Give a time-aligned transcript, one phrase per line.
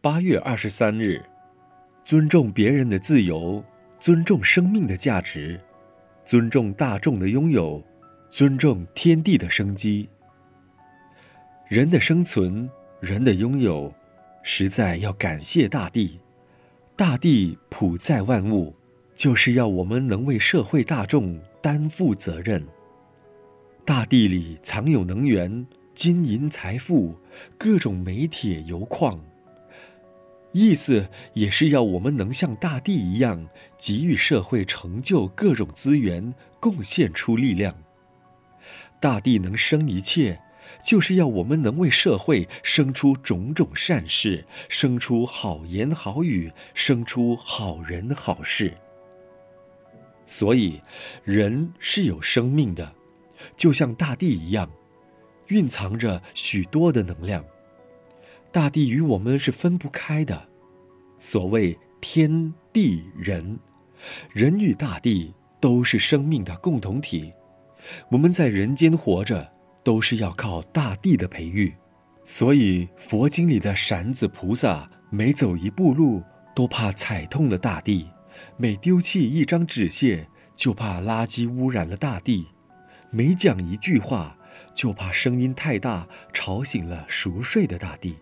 [0.00, 1.20] 八月二十三日，
[2.04, 3.64] 尊重别人的自由，
[3.98, 5.60] 尊重生命的价值，
[6.22, 7.82] 尊重大众的拥有，
[8.30, 10.08] 尊重天地的生机。
[11.66, 13.92] 人的生存，人的拥有，
[14.44, 16.20] 实在要感谢大地。
[16.94, 18.72] 大地普在万物，
[19.16, 22.64] 就是要我们能为社会大众担负责任。
[23.84, 27.16] 大地里藏有能源、金银财富、
[27.58, 29.20] 各种煤铁油矿。
[30.52, 37.74] 意思也是要我们能像大地一样，给予社会成就各种资源，贡献出力量。
[39.00, 40.40] 大地能生一切，
[40.82, 48.74] 就是要我们能为社会生出种种善事，生出好言好语，生出好人好事。
[50.24, 50.80] 所以，
[51.24, 52.92] 人是有生命的，
[53.56, 54.68] 就像大地一样，
[55.48, 57.44] 蕴藏着许多的能量。
[58.50, 60.48] 大地与我们是分不开的，
[61.18, 63.58] 所谓天地人，
[64.32, 67.32] 人与大地都是生命的共同体。
[68.10, 69.52] 我们在人间活着，
[69.84, 71.74] 都是要靠大地的培育。
[72.24, 76.22] 所以佛经里的闪子菩萨，每走一步路
[76.54, 78.06] 都怕踩痛了大地；
[78.56, 82.46] 每丢弃一张纸屑，就怕垃圾污染了大地；
[83.10, 84.36] 每讲一句话，
[84.74, 88.16] 就怕声音太大吵醒了熟睡的大地。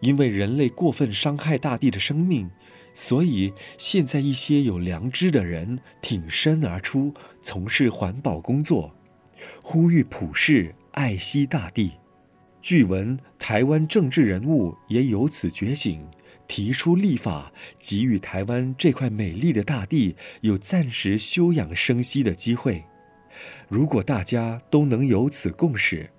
[0.00, 2.50] 因为人类过分伤害大地的生命，
[2.94, 8.94] 所以现在一些有良知的人挺身而出，从事环保工作，
[9.62, 11.92] 呼吁普世爱惜大地。
[12.62, 16.04] 据闻台湾政治人物也由此觉醒，
[16.48, 22.84] 提出立法，给予台湾这块美丽的大地有暂时休养生息的机会。
[23.68, 26.10] 如果大家都能有此共识，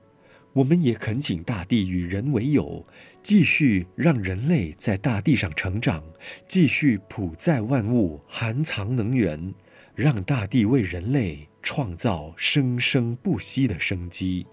[0.57, 2.83] 我们也恳请大地与人为友。
[3.21, 6.03] 继续让人类在大地上成长，
[6.47, 9.53] 继续普在万物，含藏能源，
[9.93, 14.47] 让大地为人类创造生生不息的生机。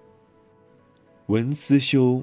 [1.29, 2.23] 文思修，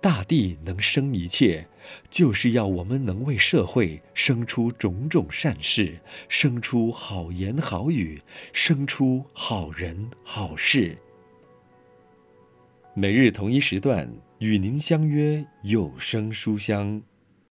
[0.00, 1.66] 大地能生一切，
[2.10, 8.20] 就是要我们能为社会生出种种善事，生出好言好语，
[8.52, 10.96] 生出好人好事。
[12.94, 14.08] 每日同一时段。
[14.40, 17.00] 与您相约有声书香。